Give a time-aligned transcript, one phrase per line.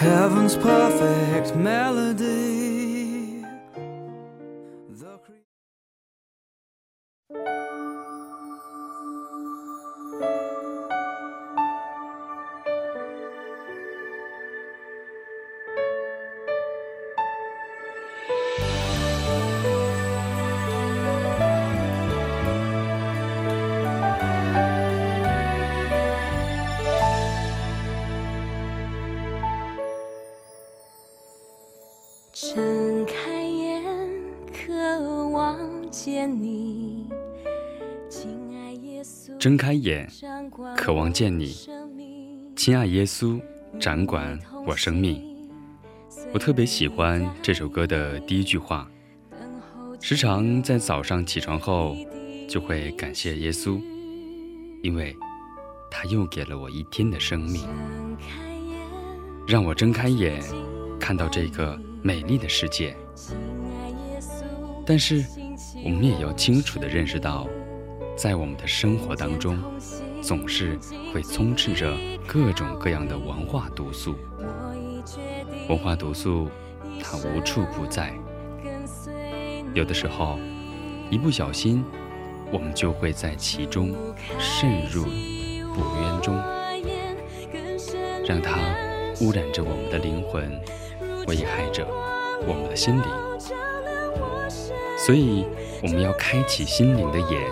[0.00, 2.69] Heaven's perfect melody.
[39.40, 40.06] 睁开眼，
[40.76, 41.56] 渴望见你，
[42.54, 43.40] 亲爱耶稣，
[43.80, 45.18] 掌管我生命。
[46.34, 48.86] 我特别喜欢这首歌的第一句话，
[49.98, 51.96] 时常在早上起床后
[52.46, 53.80] 就会感谢耶稣，
[54.82, 55.16] 因为
[55.90, 57.66] 他又给了我一天的生命，
[59.48, 60.38] 让我睁开眼，
[61.00, 61.80] 看到这个。
[62.02, 62.96] 美丽的世界，
[64.86, 65.22] 但是
[65.84, 67.46] 我们也要清楚地认识到，
[68.20, 69.58] 在我们的生活当中，
[70.20, 70.78] 总是
[71.10, 74.14] 会充斥着各种各样的文化毒素。
[75.70, 76.50] 文化毒素，
[77.02, 78.12] 它无处不在。
[79.72, 80.38] 有的时候，
[81.08, 81.82] 一不小心，
[82.52, 83.94] 我们就会在其中
[84.38, 86.36] 渗入不渊中，
[88.26, 88.58] 让它
[89.22, 90.60] 污染着我们的灵魂。
[91.26, 91.86] 危害着
[92.46, 93.04] 我们的心灵，
[94.98, 95.46] 所以
[95.82, 97.48] 我们要开启心灵的眼，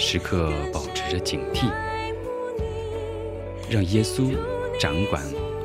[0.00, 1.70] 时刻保持着警惕，
[3.68, 4.34] 让耶稣
[4.78, 5.22] 掌管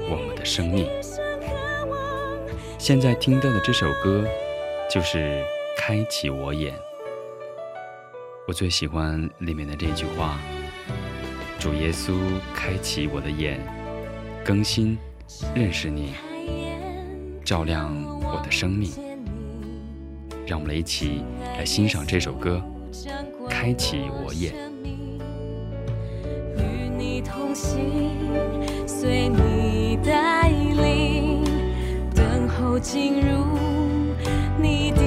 [0.10, 0.86] 我们的生命。
[2.78, 4.26] 现在听到的这首歌，
[4.92, 5.18] 就是
[5.78, 6.74] 《开启我眼》。
[8.46, 10.38] 我最喜欢里面的这句话
[11.58, 12.14] ：“主耶稣，
[12.54, 13.58] 开启我的眼，
[14.44, 14.98] 更新
[15.56, 16.14] 认识你。”
[17.46, 18.92] 照亮我的生命，
[20.46, 21.24] 让我们一起
[21.58, 22.62] 来欣赏这首歌，
[23.50, 24.54] 开启我眼。
[26.58, 28.12] 与你同行，
[28.88, 31.44] 随你带领，
[32.14, 33.46] 等候进入
[34.62, 35.02] 你的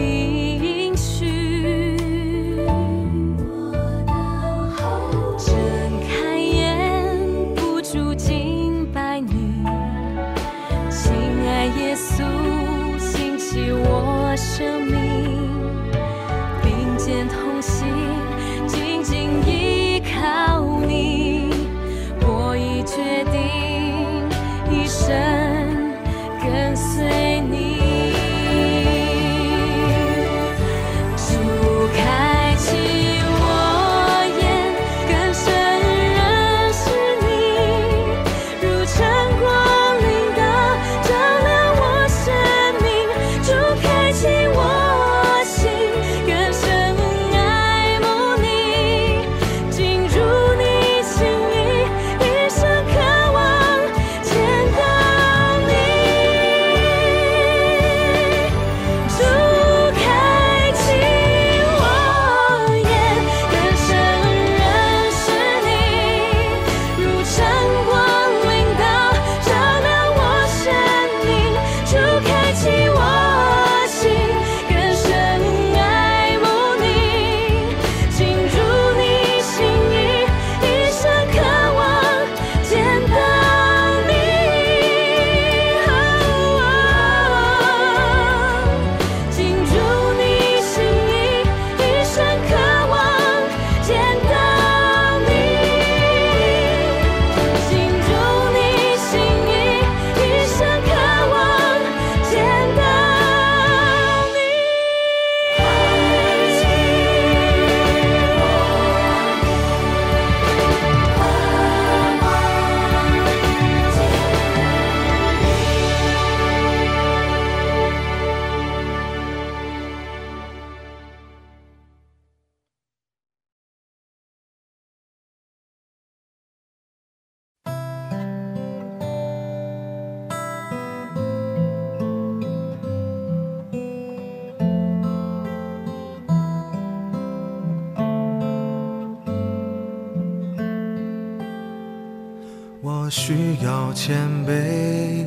[143.11, 145.25] 需要谦卑，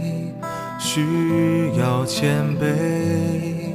[0.80, 3.74] 需要谦卑，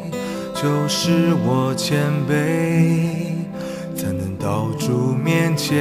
[0.55, 3.35] 就是我谦卑，
[3.97, 5.75] 才能到主面前。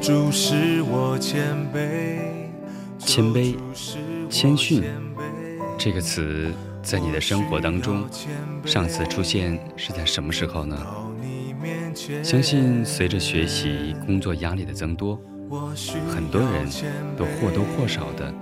[0.00, 2.18] 主是我谦卑，
[2.98, 3.56] 谦卑、
[4.30, 4.84] 谦逊
[5.76, 8.06] 这个词在你的生活当中，
[8.64, 10.76] 上次出现是在什么时候呢？
[12.22, 15.20] 相信随着学习、工作压力的增多，
[16.08, 16.68] 很多人
[17.16, 18.32] 都或多或少的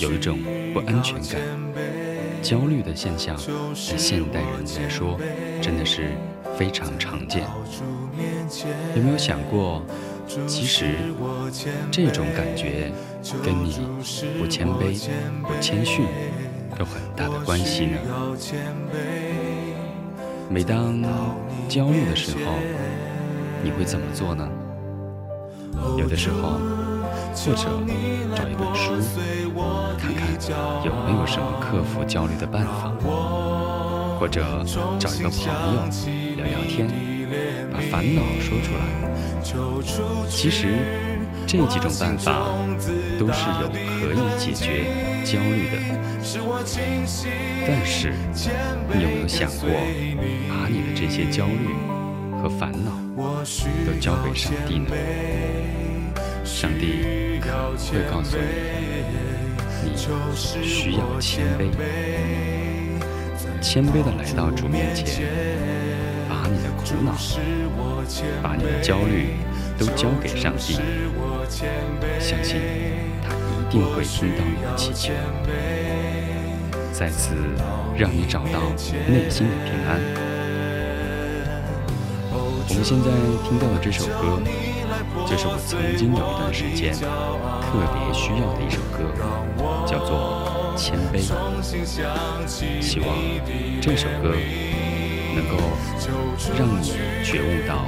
[0.00, 0.38] 有一种
[0.72, 1.40] 不安全感、
[2.42, 5.18] 焦虑的现象，在现代人来说，
[5.60, 6.10] 真的是
[6.56, 7.44] 非常常见。
[8.94, 9.82] 有没有想过？
[10.46, 10.94] 其实，
[11.90, 12.90] 这种感觉
[13.44, 13.80] 跟你
[14.38, 14.98] 不谦卑、
[15.42, 16.06] 不谦逊
[16.78, 17.98] 有很大的关系呢。
[20.48, 21.02] 每当
[21.68, 22.52] 焦虑的时候，
[23.62, 24.48] 你会怎么做呢？
[25.98, 26.58] 有的时候，
[27.34, 27.68] 或者
[28.34, 28.92] 找一本书，
[29.98, 30.28] 看看
[30.84, 32.92] 有没有什么克服焦虑的办法；
[34.18, 34.64] 或者
[34.98, 35.52] 找一个朋友
[36.36, 36.88] 聊聊天，
[37.72, 38.80] 把烦恼说出来。
[40.28, 40.68] 其实
[41.46, 42.46] 这几种办法
[43.18, 44.84] 都是有可以解决
[45.24, 45.76] 焦虑的，
[47.66, 48.12] 但是
[48.92, 49.68] 你有没有想过，
[50.48, 51.74] 把你的这些焦虑
[52.42, 52.90] 和烦恼
[53.86, 54.88] 都交给上帝呢？
[56.44, 58.42] 上帝会告诉你，
[59.84, 61.70] 你需要谦卑，
[63.60, 65.28] 谦卑的来到主面前。
[66.28, 67.12] 把你的苦恼，
[68.42, 69.36] 把你的焦虑
[69.78, 70.80] 都交给上帝，
[72.18, 72.60] 相信
[73.22, 75.12] 他一定会听到你的祈求，
[76.92, 77.36] 再次
[77.96, 78.60] 让你找到
[79.06, 80.31] 内心的平安。
[82.68, 83.10] 我们现在
[83.48, 84.40] 听到的这首歌，
[85.26, 89.02] 就是我曾经有一段时间特别需要的一首歌，
[89.86, 91.20] 叫做《谦卑》。
[92.80, 93.08] 希望
[93.80, 94.34] 这首歌。
[95.34, 95.56] 能够
[96.58, 96.92] 让你
[97.24, 97.86] 觉悟到，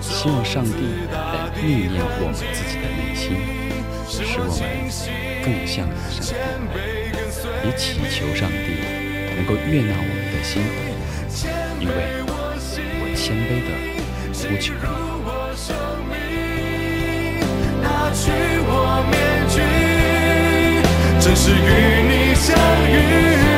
[0.00, 3.38] 希望上帝来历练我们自己的内心，
[4.08, 4.60] 使我们
[5.44, 6.34] 更像上
[6.74, 6.76] 帝，
[7.64, 8.82] 也祈求上帝
[9.36, 10.66] 能够悦纳我们的心，
[11.78, 11.94] 因为
[13.28, 13.68] 谦卑的
[14.32, 14.88] 呼求你。
[21.20, 21.54] 正是与
[22.08, 22.56] 你相
[22.90, 23.57] 遇。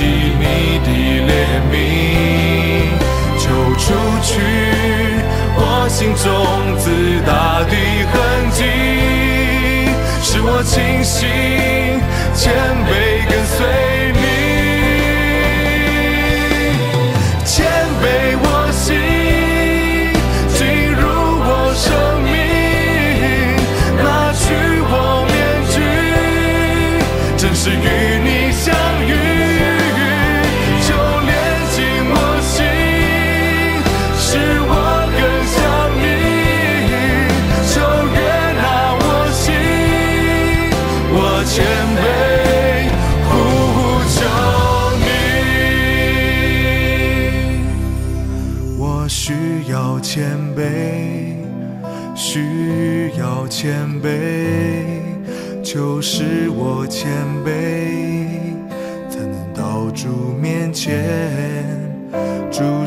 [0.00, 0.29] 清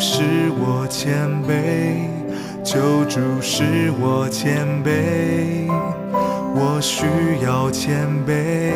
[0.04, 0.22] 主是
[0.60, 2.10] 我谦卑，
[2.62, 3.64] 救主是
[4.02, 5.72] 我谦卑，
[6.54, 7.06] 我需
[7.42, 8.74] 要谦卑，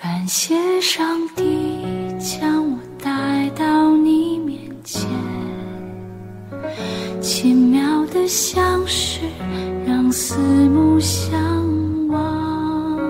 [0.00, 1.84] 感谢上帝
[2.20, 5.10] 将我带到你面前，
[7.20, 9.22] 奇妙的相识
[9.84, 10.38] 让四
[10.68, 11.36] 目相
[12.06, 13.00] 望。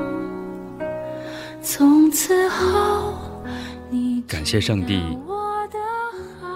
[1.63, 3.13] 从此后，
[3.91, 5.03] 你感谢上帝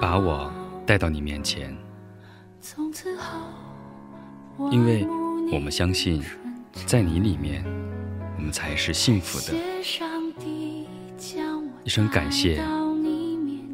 [0.01, 0.51] 把我
[0.87, 1.77] 带到你面前，
[2.59, 5.07] 从此后，因为
[5.53, 6.23] 我们相信，
[6.87, 7.63] 在你里面，
[8.39, 9.59] 我们才是幸福的。
[11.85, 12.63] 一声感谢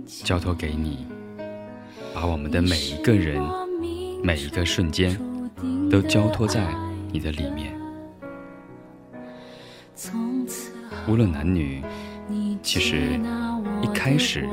[0.07, 1.07] 交托给你，
[2.15, 3.39] 把我们的每一个人、
[4.23, 5.19] 每一个瞬间，
[5.91, 6.67] 都交托在
[7.13, 7.79] 你的里面。
[11.07, 11.83] 无论男女，
[12.63, 13.21] 其实
[13.83, 14.49] 一开始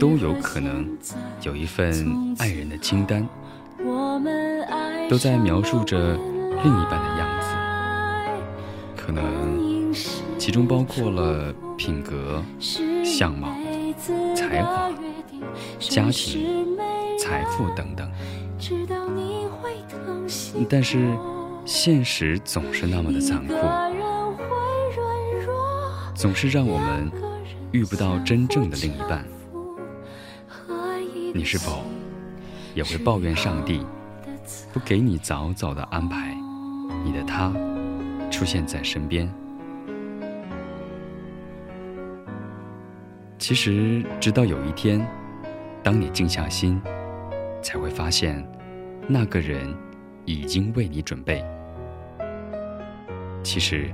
[0.00, 0.88] 都有可能
[1.42, 3.26] 有一份爱人的清单，
[5.10, 7.48] 都在描述着另一半的样子，
[8.96, 9.92] 可能
[10.38, 12.42] 其中包括了品格、
[13.04, 13.56] 相貌、
[14.34, 14.90] 才华、
[15.78, 16.76] 家庭、
[17.16, 18.10] 财富等等。
[20.68, 21.16] 但是
[21.64, 23.54] 现实总是那么的残酷，
[26.16, 27.10] 总是让我们
[27.70, 29.24] 遇不到真正的另一半。
[31.32, 31.84] 你是否
[32.74, 33.86] 也会抱怨上帝
[34.72, 36.36] 不给你早早的安排
[37.04, 37.52] 你的他
[38.30, 39.32] 出现在身边？
[43.38, 45.00] 其实，直到有一天，
[45.82, 46.80] 当你静下心，
[47.62, 48.44] 才会发现，
[49.06, 49.72] 那个人
[50.24, 51.42] 已经为你准备。
[53.44, 53.90] 其实，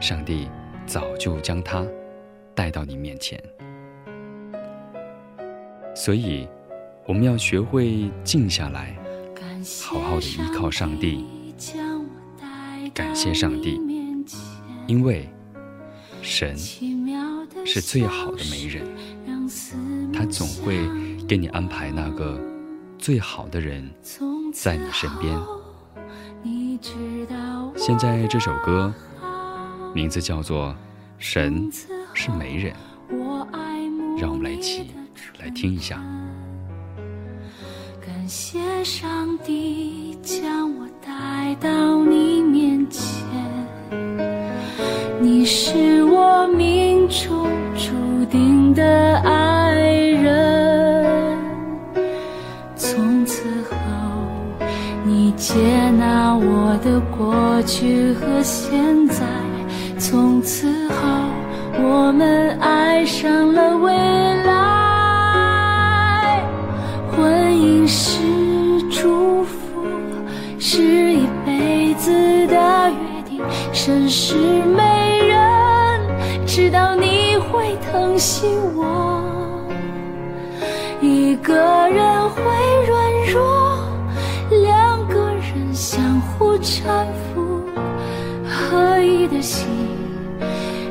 [0.00, 0.48] 上帝
[0.86, 1.86] 早就将他
[2.54, 3.38] 带到你面前。
[5.94, 6.48] 所以，
[7.06, 8.96] 我们要学会静下来，
[9.84, 11.26] 好好的依靠上帝，
[12.94, 13.78] 感谢上帝，
[14.86, 15.28] 因为
[16.22, 16.56] 神
[17.64, 18.84] 是最好的媒人，
[20.12, 20.78] 他总会
[21.26, 22.40] 给你安排那个
[22.98, 23.88] 最好的人
[24.52, 25.38] 在你身边。
[27.76, 28.92] 现在这首歌
[29.94, 30.68] 名字叫做
[31.18, 31.70] 《神
[32.14, 32.74] 是媒人》，
[34.18, 34.90] 让我们来一起
[35.38, 36.02] 来听一下。
[38.04, 43.04] 感谢上帝将我带到你面前，
[45.52, 49.74] 是我命中注定的爱
[50.22, 51.36] 人。
[52.76, 53.74] 从此后，
[55.04, 55.56] 你接
[55.98, 59.26] 纳我的过去和现在。
[59.98, 60.94] 从此后，
[61.82, 63.92] 我们爱上了未
[64.44, 64.52] 来。
[67.10, 68.22] 婚姻是
[68.88, 69.84] 祝福，
[70.60, 73.42] 是一辈子的约定。
[73.72, 74.36] 神是
[74.76, 74.82] 美
[78.20, 78.46] 惜
[78.76, 79.64] 我。
[81.00, 82.42] 一个人会
[82.86, 83.78] 软弱，
[84.50, 86.82] 两个人相互搀
[87.32, 87.64] 扶，
[88.46, 89.66] 合一的心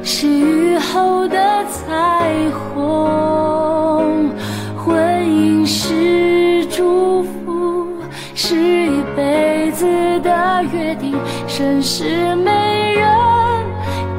[0.03, 4.31] 是雨后的彩虹。
[4.75, 7.87] 婚姻是祝福，
[8.33, 9.85] 是一辈子
[10.21, 11.15] 的约定。
[11.47, 13.07] 甚是没人，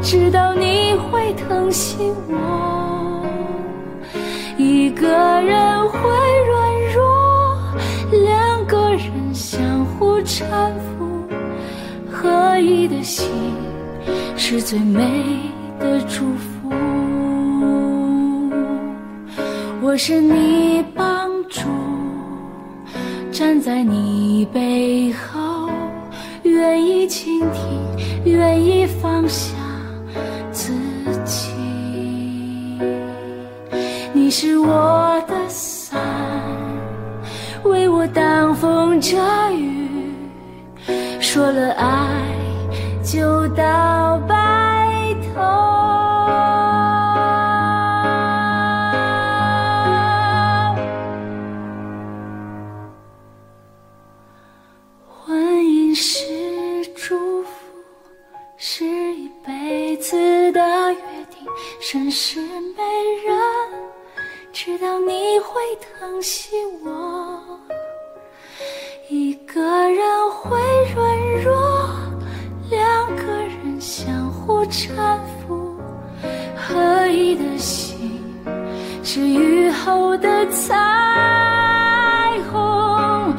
[0.01, 2.80] 知道你会疼惜我。
[4.91, 6.01] 一个人会
[6.49, 7.57] 软弱，
[8.11, 10.43] 两个人相互搀
[10.99, 11.25] 扶，
[12.11, 13.31] 合一的心
[14.37, 15.39] 是最美
[15.79, 16.73] 的祝福。
[19.81, 21.61] 我是你帮助，
[23.31, 25.71] 站在你背后，
[26.43, 27.81] 愿意倾听，
[28.25, 29.55] 愿意放下
[34.43, 36.01] 是我的伞，
[37.63, 39.19] 为我挡风遮
[39.53, 39.87] 雨。
[41.21, 41.87] 说了爱，
[43.05, 45.43] 就到白头。
[55.07, 56.25] 婚姻是
[56.97, 57.51] 祝福，
[58.57, 60.17] 是一辈子
[60.53, 61.47] 的约定。
[61.79, 62.83] 神是媒
[63.27, 63.40] 人，
[64.71, 66.51] 知道你会疼惜
[66.85, 67.43] 我。
[69.09, 70.61] 一个人会
[70.95, 71.91] 软弱，
[72.71, 74.93] 两个人相互搀
[75.41, 75.77] 扶，
[76.55, 78.23] 合一的心
[79.03, 83.35] 是雨后的彩虹。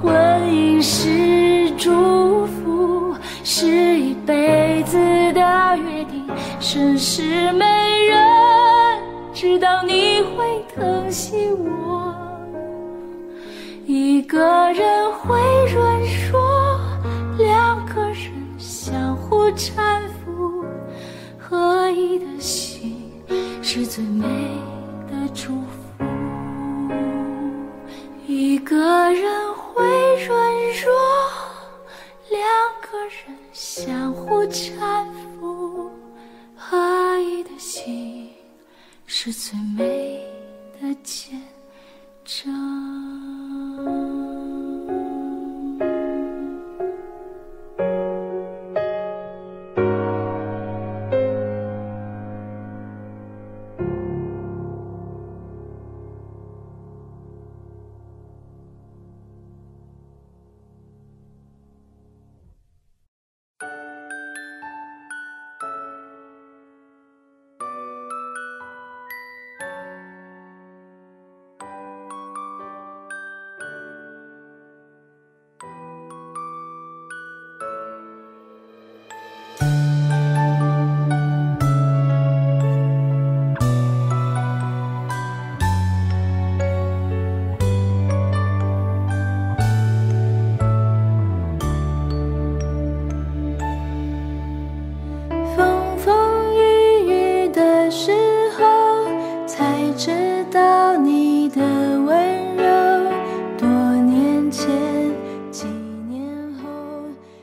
[0.00, 3.12] 婚姻是祝福，
[3.42, 4.96] 是一辈子
[5.32, 6.24] 的约定。
[6.60, 7.64] 甚是没
[8.06, 8.16] 人
[9.34, 10.45] 知道你会
[11.16, 12.14] 惜我。
[13.86, 14.38] 一个
[14.72, 15.40] 人会
[15.72, 15.98] 软
[16.30, 16.78] 弱，
[17.38, 19.72] 两个人相互搀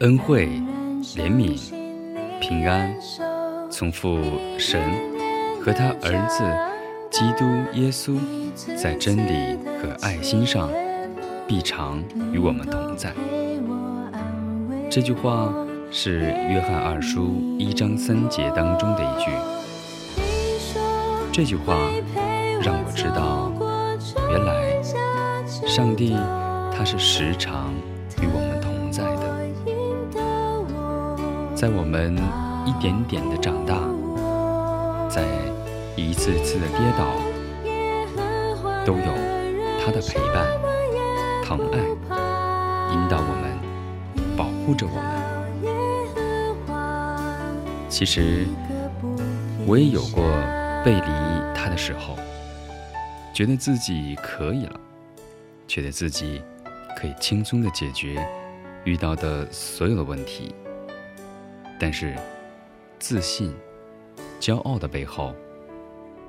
[0.03, 0.49] 恩惠、
[1.15, 1.57] 怜悯、
[2.41, 2.93] 平安，
[3.71, 4.19] 从父
[4.59, 4.81] 神
[5.61, 6.43] 和他儿子
[7.09, 8.19] 基督耶稣
[8.75, 10.69] 在真理和爱心上
[11.47, 13.13] 必常与我们同在。
[14.91, 15.53] 这句话
[15.89, 19.31] 是约翰二书一章三节当中的一句。
[21.31, 21.77] 这句话
[22.61, 23.53] 让我知道，
[24.29, 24.81] 原来
[25.65, 26.13] 上帝
[26.77, 27.73] 他是时常
[31.63, 32.13] 在我们
[32.65, 33.79] 一点点的长大，
[35.09, 35.23] 在
[35.95, 37.15] 一次次的跌倒，
[38.83, 39.05] 都有
[39.79, 40.45] 他的陪伴、
[41.41, 41.79] 疼爱，
[42.91, 43.57] 引导我们，
[44.35, 45.05] 保护着我们。
[47.87, 48.45] 其实，
[49.65, 50.21] 我也有过
[50.83, 51.07] 背离
[51.55, 52.17] 他的时候，
[53.33, 54.77] 觉得自己可以了，
[55.65, 56.43] 觉得自己
[56.97, 58.21] 可以轻松的解决
[58.83, 60.53] 遇到的所有的问题。
[61.79, 62.15] 但是，
[62.99, 63.53] 自信、
[64.39, 65.33] 骄傲的背后，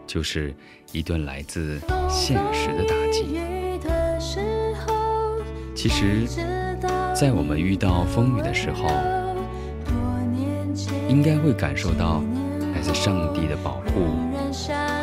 [0.06, 0.54] 就是
[0.92, 1.78] 一段来自
[2.08, 3.38] 现实的打击。
[5.74, 6.26] 其实，
[7.14, 8.88] 在我们遇到风雨的时候，
[11.08, 12.22] 应该会感受到
[12.74, 14.06] 来自上帝的保护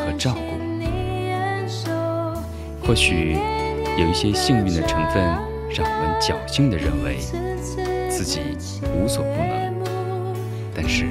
[0.06, 0.42] 和照顾。
[2.86, 3.38] 或许
[3.98, 5.24] 有一些幸运的成分，
[5.70, 7.18] 让我们侥幸地认为
[8.10, 8.42] 自己
[8.94, 9.71] 无所不能。
[10.84, 11.06] 但是，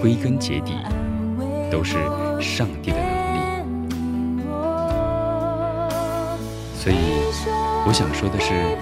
[0.00, 0.74] 归根结底，
[1.72, 1.96] 都是
[2.40, 3.40] 上帝的能力。
[6.78, 6.96] 所以，
[7.84, 8.78] 我想说的是，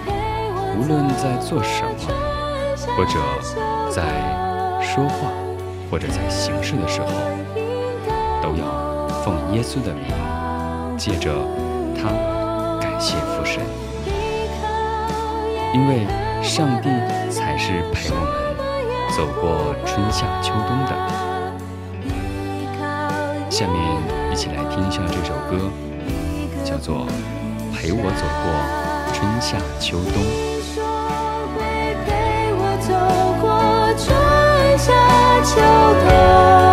[0.77, 1.89] 无论在做什么，
[2.95, 3.19] 或者
[3.89, 4.03] 在
[4.79, 5.31] 说话，
[5.89, 7.07] 或者在行事的时候，
[8.43, 10.05] 都要奉耶稣的名，
[10.99, 11.33] 借着
[11.95, 12.09] 他
[12.79, 13.63] 感谢父神，
[15.73, 16.05] 因为
[16.43, 16.89] 上帝
[17.31, 18.44] 才是陪我们。
[19.15, 20.91] 走过春夏秋冬的，
[23.49, 23.81] 下面
[24.29, 25.71] 一起来听一下这首歌，
[26.65, 27.07] 叫做
[27.73, 28.45] 《陪我走过
[29.13, 30.21] 春夏秋冬》。
[32.05, 32.11] 陪
[32.57, 32.91] 我走
[33.39, 33.47] 过
[33.97, 34.13] 春
[34.77, 34.91] 夏
[35.45, 35.61] 秋
[36.09, 36.64] 冬。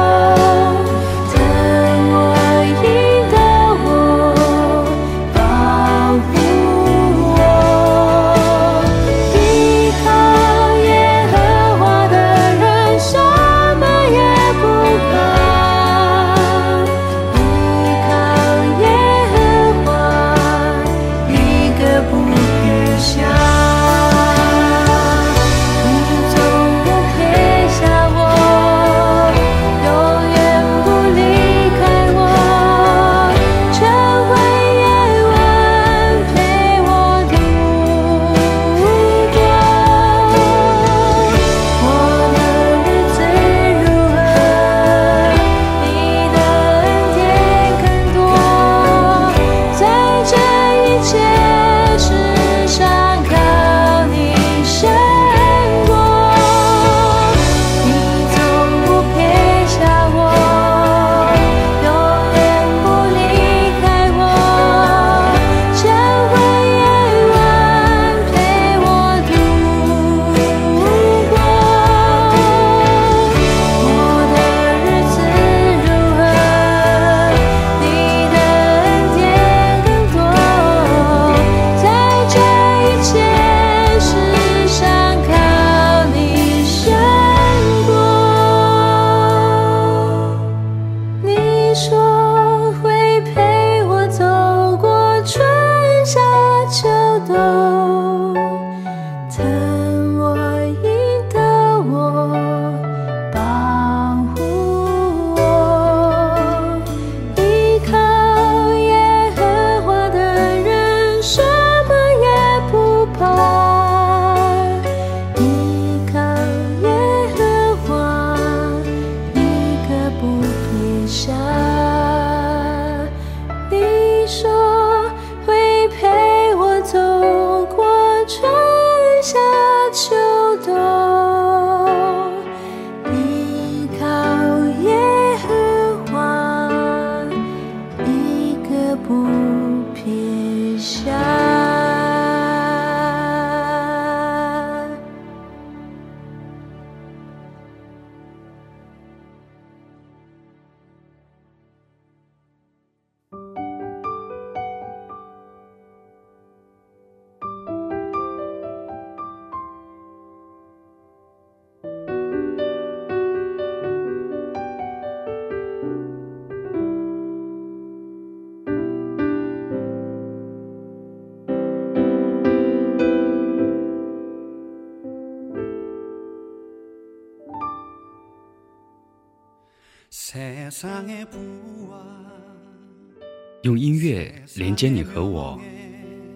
[183.63, 185.61] 用音乐连接你和我，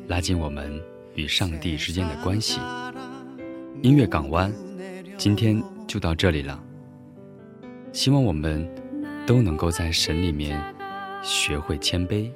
[0.07, 0.81] 拉近我们
[1.17, 2.61] 与上帝之间的关系。
[3.83, 4.53] 音乐港湾，
[5.19, 6.63] 今天就到这里了。
[7.93, 8.69] 希望我们
[9.27, 10.63] 都能够在神里面
[11.25, 12.31] 学会谦卑，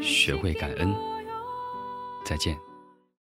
[0.00, 0.92] 学会感恩。
[2.24, 2.56] 再见。